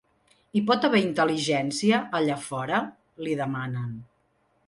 Hi 0.53 0.61
pot 0.69 0.87
haver 0.87 1.01
intel·ligència, 1.07 1.99
allà 2.21 2.39
fora?, 2.47 2.81
li 3.27 3.39
demanen. 3.45 3.93